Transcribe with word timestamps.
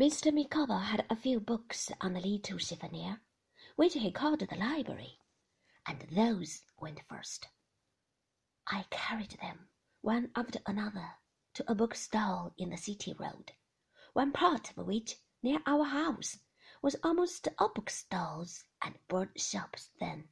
Mr. 0.00 0.32
Micawber 0.32 0.78
had 0.78 1.04
a 1.10 1.14
few 1.14 1.38
books 1.38 1.92
on 2.00 2.14
the 2.14 2.22
little 2.22 2.56
chiffonier, 2.56 3.20
which 3.76 3.92
he 3.92 4.10
called 4.10 4.40
the 4.40 4.56
library, 4.56 5.18
and 5.84 6.00
those 6.10 6.62
went 6.78 7.02
first. 7.06 7.48
I 8.66 8.86
carried 8.88 9.32
them, 9.42 9.68
one 10.00 10.32
after 10.34 10.58
another, 10.64 11.16
to 11.52 11.70
a 11.70 11.74
bookstall 11.74 12.54
in 12.56 12.70
the 12.70 12.78
City 12.78 13.12
Road, 13.12 13.52
one 14.14 14.32
part 14.32 14.70
of 14.70 14.86
which, 14.86 15.16
near 15.42 15.60
our 15.66 15.84
house, 15.84 16.38
was 16.80 16.96
almost 17.02 17.48
all 17.58 17.68
bookstalls 17.68 18.64
and 18.80 18.98
board 19.06 19.38
shops 19.38 19.90
then, 20.00 20.30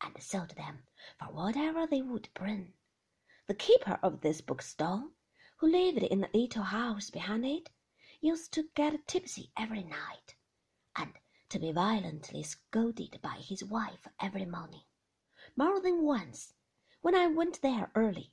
and 0.00 0.20
sold 0.20 0.56
them 0.56 0.88
for 1.20 1.26
whatever 1.26 1.86
they 1.86 2.02
would 2.02 2.30
bring. 2.34 2.72
The 3.46 3.54
keeper 3.54 4.00
of 4.02 4.22
this 4.22 4.40
bookstall, 4.40 5.12
who 5.58 5.68
lived 5.68 5.98
in 6.02 6.24
a 6.24 6.30
little 6.36 6.64
house 6.64 7.10
behind 7.10 7.46
it, 7.46 7.70
used 8.24 8.54
to 8.54 8.64
get 8.74 9.06
tipsy 9.06 9.50
every 9.54 9.82
night, 9.82 10.34
and 10.96 11.12
to 11.50 11.58
be 11.58 11.70
violently 11.70 12.42
scolded 12.42 13.20
by 13.20 13.36
his 13.38 13.62
wife 13.62 14.08
every 14.18 14.46
morning. 14.46 14.80
More 15.56 15.78
than 15.78 16.04
once, 16.04 16.54
when 17.02 17.14
I 17.14 17.26
went 17.26 17.60
there 17.60 17.90
early, 17.94 18.32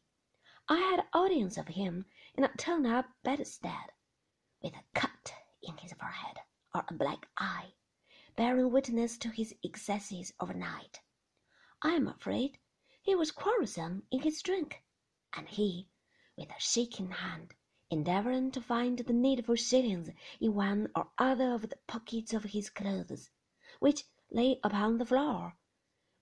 I 0.70 0.78
had 0.78 1.04
audience 1.12 1.58
of 1.58 1.68
him 1.68 2.06
in 2.36 2.46
a 2.46 2.56
torn-up 2.56 3.06
bedstead, 3.22 3.92
with 4.64 4.74
a 4.76 4.84
cut 4.94 5.34
in 5.62 5.76
his 5.76 5.92
forehead 5.92 6.38
or 6.74 6.86
a 6.88 6.94
black 6.94 7.28
eye, 7.38 7.74
bearing 8.38 8.72
witness 8.72 9.18
to 9.18 9.30
his 9.30 9.54
excesses 9.62 10.32
overnight. 10.40 11.02
I 11.82 11.96
am 11.96 12.08
afraid 12.08 12.60
he 13.02 13.14
was 13.14 13.32
quarrelsome 13.32 14.04
in 14.10 14.22
his 14.22 14.42
drink, 14.42 14.86
and 15.34 15.50
he, 15.50 15.90
with 16.38 16.50
a 16.50 16.60
shaking 16.60 17.12
hand, 17.12 17.56
endeavoring 17.92 18.50
to 18.50 18.62
find 18.62 19.00
the 19.00 19.12
needful 19.12 19.54
shillings 19.54 20.10
in 20.40 20.54
one 20.54 20.90
or 20.96 21.10
other 21.18 21.54
of 21.54 21.70
the 21.70 21.76
pockets 21.88 22.32
of 22.32 22.46
his 22.46 22.70
clothes, 22.70 23.30
which 23.80 24.06
lay 24.32 24.58
upon 24.64 24.98
the 24.98 25.06
floor, 25.06 25.58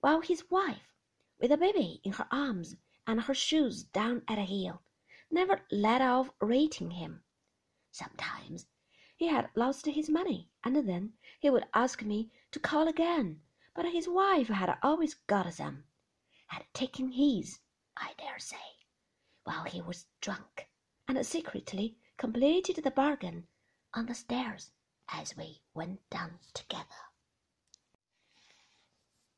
while 0.00 0.20
his 0.20 0.50
wife, 0.50 0.92
with 1.38 1.52
a 1.52 1.56
baby 1.56 2.00
in 2.02 2.10
her 2.10 2.26
arms 2.32 2.74
and 3.06 3.20
her 3.22 3.34
shoes 3.34 3.84
down 3.84 4.20
at 4.26 4.36
a 4.36 4.42
heel, 4.42 4.82
never 5.30 5.60
let 5.70 6.02
off 6.02 6.28
rating 6.40 6.90
him. 6.90 7.22
Sometimes 7.92 8.66
he 9.16 9.28
had 9.28 9.48
lost 9.54 9.86
his 9.86 10.10
money, 10.10 10.50
and 10.64 10.74
then 10.88 11.12
he 11.38 11.50
would 11.50 11.68
ask 11.72 12.02
me 12.02 12.32
to 12.50 12.58
call 12.58 12.88
again, 12.88 13.42
but 13.74 13.84
his 13.84 14.08
wife 14.08 14.48
had 14.48 14.76
always 14.82 15.14
got 15.28 15.52
some, 15.54 15.84
had 16.48 16.64
taken 16.74 17.12
his, 17.12 17.60
I 17.96 18.14
dare 18.18 18.40
say, 18.40 18.56
while 19.44 19.62
he 19.64 19.80
was 19.80 20.06
drunk 20.20 20.66
and 21.16 21.26
secretly 21.26 21.96
completed 22.16 22.76
the 22.84 22.90
bargain 22.90 23.48
on 23.94 24.06
the 24.06 24.14
stairs 24.14 24.70
as 25.08 25.36
we 25.36 25.60
went 25.74 25.98
down 26.08 26.38
together. 26.54 26.84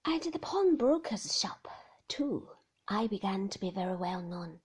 At 0.05 0.31
the 0.31 0.39
pawnbroker's 0.39 1.41
shop, 1.41 1.67
too, 2.09 2.51
I 2.89 3.07
began 3.07 3.49
to 3.49 3.59
be 3.59 3.71
very 3.71 3.97
well 3.97 4.21
known. 4.21 4.61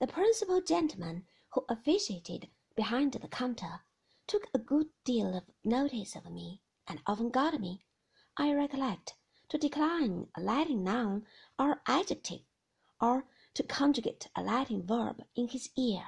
The 0.00 0.08
principal 0.08 0.60
gentleman 0.60 1.26
who 1.50 1.64
officiated 1.68 2.48
behind 2.74 3.12
the 3.12 3.28
counter 3.28 3.82
took 4.26 4.48
a 4.52 4.58
good 4.58 4.88
deal 5.04 5.36
of 5.36 5.44
notice 5.62 6.16
of 6.16 6.28
me, 6.28 6.60
and 6.88 7.00
often 7.06 7.30
got 7.30 7.60
me, 7.60 7.84
I 8.36 8.52
recollect, 8.52 9.14
to 9.48 9.58
decline 9.58 10.26
a 10.36 10.40
Latin 10.40 10.82
noun 10.82 11.26
or 11.56 11.82
adjective, 11.86 12.40
or 13.00 13.26
to 13.54 13.62
conjugate 13.62 14.28
a 14.34 14.42
Latin 14.42 14.84
verb 14.84 15.24
in 15.36 15.48
his 15.48 15.70
ear, 15.76 16.04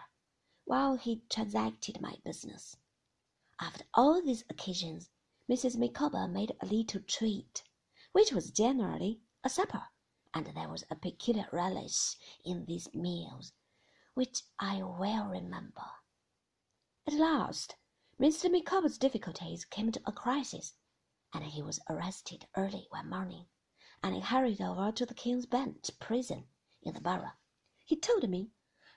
while 0.65 0.97
he 0.97 1.23
transacted 1.31 2.01
my 2.01 2.17
business. 2.25 2.77
After 3.61 3.85
all 3.95 4.21
these 4.21 4.45
occasions, 4.51 5.11
Mrs. 5.49 5.77
Micawber 5.77 6.27
made 6.27 6.57
a 6.61 6.67
little 6.67 7.01
treat, 7.03 7.63
which 8.11 8.33
was 8.33 8.51
generally 8.51 9.21
a 9.45 9.49
supper, 9.49 9.85
and 10.35 10.47
there 10.47 10.69
was 10.69 10.85
a 10.91 10.97
peculiar 10.97 11.49
relish 11.53 12.17
in 12.45 12.65
these 12.65 12.93
meals, 12.93 13.53
which 14.15 14.43
I 14.59 14.83
well 14.83 15.27
remember. 15.27 15.87
At 17.07 17.15
last, 17.15 17.77
Mr. 18.19 18.51
Micawber's 18.51 18.99
difficulties 18.99 19.65
came 19.65 19.93
to 19.93 20.03
a 20.05 20.11
crisis, 20.11 20.75
and 21.33 21.45
he 21.45 21.63
was 21.63 21.79
arrested 21.89 22.49
early 22.57 22.89
one 22.91 23.09
morning, 23.09 23.47
and 24.03 24.21
hurried 24.25 24.61
over 24.61 24.91
to 24.91 25.07
the 25.07 25.15
King's 25.15 25.47
Bench 25.47 25.91
prison 26.01 26.49
in 26.83 26.95
the 26.95 27.01
Borough. 27.01 27.33
He 27.89 27.95
told 27.95 28.29
me, 28.29 28.51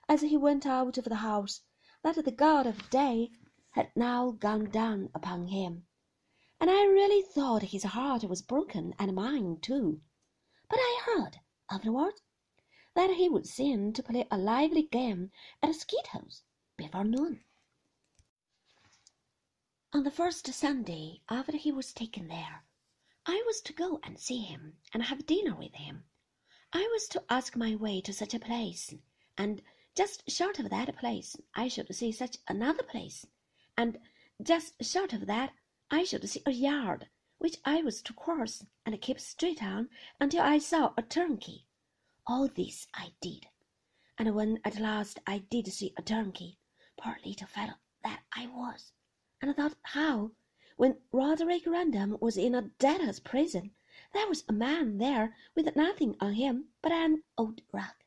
as 0.08 0.20
he 0.20 0.36
went 0.36 0.66
out 0.66 0.98
of 0.98 1.04
the 1.04 1.14
house, 1.22 1.62
that 2.02 2.16
the 2.24 2.32
god 2.32 2.66
of 2.66 2.90
day 2.90 3.30
had 3.70 3.92
now 3.94 4.32
gone 4.32 4.68
down 4.68 5.10
upon 5.14 5.46
him, 5.46 5.86
and 6.58 6.68
I 6.68 6.82
really 6.86 7.22
thought 7.22 7.62
his 7.62 7.84
heart 7.84 8.24
was 8.24 8.42
broken 8.42 8.96
and 8.98 9.14
mine 9.14 9.60
too. 9.60 10.02
But 10.68 10.80
I 10.80 11.02
heard, 11.06 11.38
afterwards, 11.70 12.20
that 12.94 13.10
he 13.10 13.28
would 13.28 13.46
seem 13.46 13.92
to 13.92 14.02
play 14.02 14.26
a 14.28 14.36
lively 14.36 14.82
game 14.82 15.30
at 15.62 15.72
skittles 15.76 16.42
before 16.76 17.04
noon. 17.04 17.44
On 19.92 20.02
the 20.02 20.10
first 20.10 20.52
Sunday 20.52 21.22
after 21.28 21.56
he 21.56 21.70
was 21.70 21.92
taken 21.92 22.26
there, 22.26 22.64
I 23.24 23.40
was 23.46 23.60
to 23.60 23.72
go 23.72 24.00
and 24.02 24.18
see 24.18 24.40
him 24.40 24.78
and 24.92 25.04
have 25.04 25.26
dinner 25.26 25.54
with 25.54 25.74
him. 25.74 26.06
I 26.72 26.88
was 26.92 27.08
to 27.08 27.24
ask 27.28 27.56
my 27.56 27.74
way 27.74 28.00
to 28.02 28.12
such 28.12 28.32
a 28.32 28.38
place, 28.38 28.94
and 29.36 29.60
just 29.96 30.30
short 30.30 30.60
of 30.60 30.70
that 30.70 30.96
place 30.96 31.36
I 31.52 31.66
should 31.66 31.92
see 31.92 32.12
such 32.12 32.38
another 32.46 32.84
place, 32.84 33.26
and 33.76 33.98
just 34.40 34.74
short 34.80 35.12
of 35.12 35.26
that 35.26 35.52
I 35.90 36.04
should 36.04 36.28
see 36.28 36.42
a 36.46 36.52
yard, 36.52 37.08
which 37.38 37.58
I 37.64 37.82
was 37.82 38.00
to 38.02 38.12
cross 38.12 38.64
and 38.86 39.00
keep 39.00 39.18
straight 39.18 39.64
on 39.64 39.90
until 40.20 40.42
I 40.42 40.58
saw 40.58 40.94
a 40.96 41.02
turnkey. 41.02 41.66
All 42.24 42.46
this 42.46 42.86
I 42.94 43.14
did, 43.20 43.48
and 44.16 44.32
when 44.36 44.60
at 44.64 44.78
last 44.78 45.18
I 45.26 45.38
did 45.38 45.66
see 45.72 45.92
a 45.96 46.02
turnkey, 46.02 46.58
poor 46.96 47.18
little 47.24 47.48
fellow 47.48 47.74
that 48.04 48.22
I 48.32 48.46
was, 48.46 48.92
and 49.42 49.56
thought 49.56 49.74
how, 49.82 50.30
when 50.76 50.98
Roderick 51.10 51.66
Random 51.66 52.16
was 52.20 52.36
in 52.36 52.54
a 52.54 52.70
debtor's 52.78 53.18
prison, 53.18 53.72
there 54.12 54.28
was 54.28 54.44
a 54.48 54.52
man 54.52 54.98
there 54.98 55.36
with 55.54 55.76
nothing 55.76 56.16
on 56.20 56.32
him 56.32 56.68
but 56.80 56.90
an 56.92 57.22
old 57.36 57.60
rug. 57.72 58.04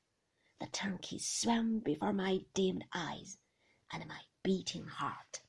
The 0.60 0.68
turnkey 0.68 1.20
swam 1.20 1.80
before 1.80 2.14
my 2.14 2.46
dimmed 2.54 2.86
eyes 2.94 3.38
and 3.92 4.08
my 4.08 4.22
beating 4.44 4.88
heart. 4.88 5.42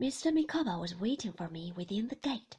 Mr. 0.00 0.32
Micawber 0.32 0.78
was 0.78 0.94
waiting 0.94 1.32
for 1.32 1.48
me 1.48 1.72
within 1.72 2.08
the 2.08 2.16
gate, 2.16 2.56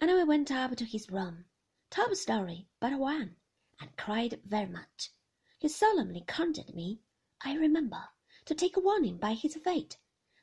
and 0.00 0.10
I 0.10 0.24
went 0.24 0.50
up 0.50 0.74
to 0.76 0.84
his 0.84 1.10
room, 1.10 1.44
top 1.90 2.14
story 2.14 2.68
but 2.80 2.98
one, 2.98 3.36
and 3.80 3.96
cried 3.96 4.40
very 4.44 4.66
much. 4.66 5.10
He 5.58 5.68
solemnly 5.68 6.22
conjured 6.26 6.74
me, 6.74 7.00
I 7.42 7.54
remember, 7.54 8.08
to 8.46 8.54
take 8.54 8.76
warning 8.76 9.18
by 9.18 9.34
his 9.34 9.54
fate, 9.56 9.98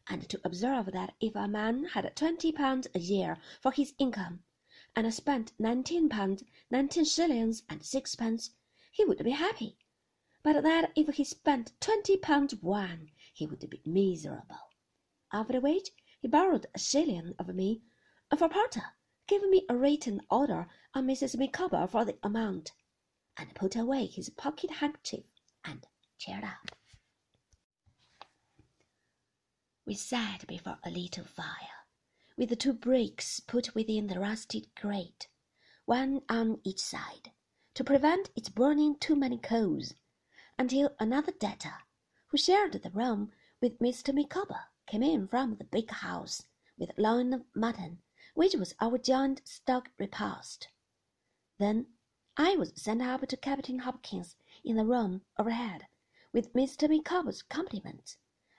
and 0.09 0.29
to 0.29 0.39
observe 0.45 0.85
that 0.93 1.13
if 1.19 1.35
a 1.35 1.47
man 1.49 1.83
had 1.83 2.15
twenty 2.15 2.51
pounds 2.51 2.87
a 2.95 2.99
year 2.99 3.37
for 3.61 3.71
his 3.71 3.93
income, 3.99 4.41
and 4.95 5.13
spent 5.13 5.51
nineteen 5.59 6.07
pounds 6.07 6.43
nineteen 6.71 7.03
shillings 7.03 7.63
and 7.67 7.83
sixpence, 7.83 8.51
he 8.91 9.03
would 9.03 9.21
be 9.23 9.31
happy, 9.31 9.77
but 10.43 10.63
that 10.63 10.93
if 10.95 11.13
he 11.15 11.25
spent 11.25 11.73
twenty 11.81 12.15
pounds 12.15 12.55
one, 12.61 13.11
he 13.33 13.45
would 13.45 13.69
be 13.69 13.81
miserable. 13.85 14.71
After 15.33 15.59
which 15.59 15.89
he 16.21 16.29
borrowed 16.29 16.67
a 16.73 16.79
shilling 16.79 17.35
of 17.37 17.53
me 17.53 17.81
for 18.37 18.47
porter, 18.47 18.95
gave 19.27 19.43
me 19.49 19.65
a 19.67 19.75
written 19.75 20.21
order 20.31 20.69
on 20.93 21.05
Mrs. 21.05 21.37
Micawber 21.37 21.85
for 21.85 22.05
the 22.05 22.17
amount, 22.23 22.71
and 23.35 23.53
put 23.55 23.75
away 23.75 24.05
his 24.05 24.29
pocket 24.29 24.71
handkerchief 24.71 25.25
and 25.65 25.85
cheered 26.17 26.45
up. 26.45 26.76
We 29.87 29.95
sat 29.95 30.45
before 30.47 30.79
a 30.83 30.89
little 30.89 31.23
fire 31.23 31.85
with 32.35 32.49
the 32.49 32.57
two 32.57 32.73
bricks 32.73 33.39
put 33.39 33.73
within 33.73 34.07
the 34.07 34.19
rusted 34.19 34.67
grate, 34.75 35.29
one 35.85 36.23
on 36.27 36.59
each 36.65 36.81
side, 36.81 37.31
to 37.73 37.85
prevent 37.85 38.29
its 38.35 38.49
burning 38.49 38.97
too 38.99 39.15
many 39.15 39.37
coals, 39.37 39.93
until 40.59 40.93
another 40.99 41.31
debtor, 41.31 41.85
who 42.25 42.37
shared 42.37 42.73
the 42.73 42.89
room 42.89 43.31
with 43.61 43.79
Mr. 43.79 44.13
Micawber, 44.13 44.65
came 44.87 45.03
in 45.03 45.25
from 45.25 45.55
the 45.55 45.63
big 45.63 45.89
house 45.89 46.45
with 46.77 46.91
loin 46.97 47.33
of 47.33 47.45
mutton, 47.55 48.01
which 48.33 48.55
was 48.55 48.75
our 48.81 48.97
joint 48.97 49.41
stock 49.47 49.91
repast. 49.97 50.67
Then 51.59 51.87
I 52.35 52.57
was 52.57 52.73
sent 52.75 53.01
up 53.01 53.25
to 53.25 53.37
Captain 53.37 53.79
Hopkins 53.79 54.35
in 54.65 54.75
the 54.75 54.85
room 54.85 55.21
overhead 55.39 55.87
with 56.33 56.51
Mr. 56.51 56.89
Micawber's 56.89 57.41
compliments, 57.41 58.17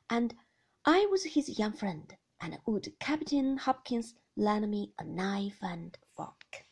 and 0.09 0.35
I 0.85 1.07
was 1.07 1.25
his 1.25 1.59
young 1.59 1.73
friend 1.73 2.17
and 2.41 2.59
would 2.67 2.99
Captain 3.01 3.57
Hopkins 3.57 4.15
lend 4.37 4.71
me 4.71 4.93
a 4.99 5.05
knife 5.05 5.59
and 5.63 5.97
fork? 6.17 6.67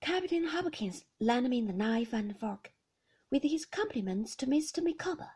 Captain 0.00 0.46
Hopkins 0.46 1.04
lent 1.20 1.48
me 1.48 1.60
the 1.60 1.72
knife 1.72 2.12
and 2.12 2.38
fork, 2.38 2.72
with 3.30 3.42
his 3.42 3.66
compliments 3.66 4.36
to 4.36 4.46
Mr. 4.46 4.82
Micawber, 4.82 5.32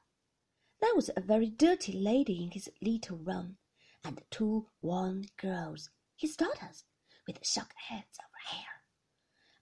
there 0.80 0.94
was 0.94 1.10
a 1.16 1.20
very 1.20 1.48
dirty 1.48 1.92
lady 1.92 2.44
in 2.44 2.50
his 2.50 2.68
little 2.82 3.16
room, 3.16 3.56
and 4.04 4.22
two 4.30 4.68
worn 4.82 5.24
girls, 5.36 5.90
his 6.16 6.36
daughters, 6.36 6.84
with 7.26 7.44
shock 7.46 7.72
heads 7.74 8.18
of 8.18 8.52
hair. 8.52 8.82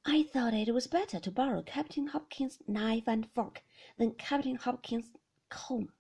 I 0.05 0.25
thought 0.25 0.55
it 0.55 0.75
was 0.75 0.87
better 0.87 1.21
to 1.21 1.31
borrow 1.31 1.63
Captain 1.63 2.09
Hopkins's 2.09 2.67
knife 2.67 3.05
and 3.07 3.31
fork 3.31 3.63
than 3.97 4.15
Captain 4.17 4.57
Hopkins's 4.57 5.17
comb. 5.49 5.93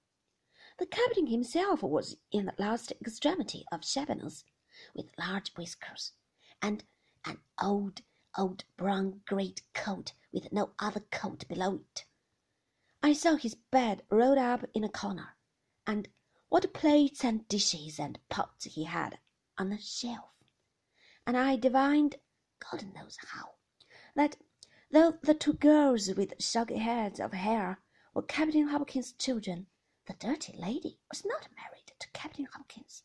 The 0.76 0.86
captain 0.86 1.28
himself 1.28 1.84
was 1.84 2.16
in 2.32 2.46
the 2.46 2.54
last 2.58 2.90
extremity 2.90 3.64
of 3.70 3.84
shabbiness, 3.84 4.44
with 4.92 5.16
large 5.16 5.54
whiskers, 5.54 6.14
and 6.60 6.84
an 7.24 7.40
old, 7.62 8.02
old 8.36 8.64
brown 8.76 9.22
great 9.24 9.62
coat 9.72 10.14
with 10.32 10.52
no 10.52 10.74
other 10.80 10.98
coat 11.12 11.46
below 11.46 11.76
it. 11.76 12.06
I 13.04 13.12
saw 13.12 13.36
his 13.36 13.54
bed 13.54 14.04
rolled 14.10 14.38
up 14.38 14.64
in 14.74 14.82
a 14.82 14.88
corner, 14.88 15.36
and 15.86 16.08
what 16.48 16.74
plates 16.74 17.22
and 17.24 17.46
dishes 17.46 18.00
and 18.00 18.18
pots 18.28 18.64
he 18.64 18.82
had 18.82 19.20
on 19.56 19.70
a 19.70 19.80
shelf, 19.80 20.32
and 21.24 21.36
I 21.36 21.54
divined, 21.54 22.16
God 22.58 22.92
knows 22.92 23.16
how, 23.28 23.54
that 24.16 24.38
though 24.90 25.12
the 25.22 25.34
two 25.34 25.52
girls 25.52 26.08
with 26.08 26.42
shaggy 26.42 26.78
heads 26.78 27.20
of 27.20 27.32
hair 27.32 27.80
were 28.12 28.22
Captain 28.22 28.66
Hopkins's 28.66 29.12
children, 29.12 29.68
the 30.06 30.14
dirty 30.14 30.52
lady 30.56 30.98
was 31.10 31.24
not 31.24 31.48
married 31.56 31.92
to 31.98 32.08
Captain 32.12 32.46
Hopkins. 32.52 33.04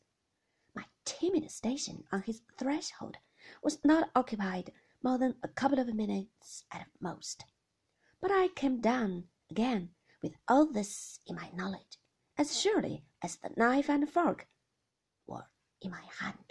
My 0.76 0.86
timid 1.06 1.50
station 1.52 2.04
on 2.12 2.24
his 2.24 2.42
threshold 2.58 3.18
was 3.64 3.84
not 3.86 4.10
occupied 4.16 4.72
more 5.02 5.18
than 5.18 5.36
a 5.44 5.48
couple 5.48 5.80
of 5.80 5.94
minutes 5.94 6.66
at 6.72 6.88
most. 7.00 7.46
But 8.22 8.32
I 8.32 8.50
came 8.50 8.82
down 8.82 9.26
again 9.50 9.92
with 10.22 10.36
all 10.48 10.66
this 10.66 11.20
in 11.26 11.36
my 11.36 11.50
knowledge 11.54 12.00
as 12.38 12.60
surely 12.60 13.06
as 13.22 13.38
the 13.38 13.50
knife 13.56 13.90
and 13.90 14.10
fork 14.10 14.48
were 15.28 15.48
in 15.82 15.92
my 15.92 16.04
hand. 16.20 16.49